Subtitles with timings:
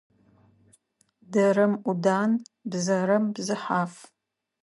[1.31, 2.31] Дэрэм ӏудан,
[2.69, 3.93] бзэрэм бзыхьаф.